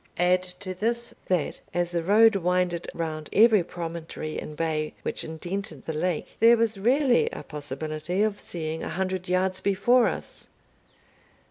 [0.17, 5.83] Add to this, that, as the road winded round every promontory and bay which indented
[5.83, 10.47] the lake, there was rarely a possibility of seeing a hundred yards before us.